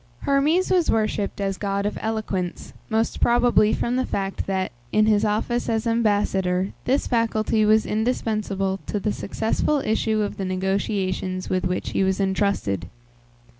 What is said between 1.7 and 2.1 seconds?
of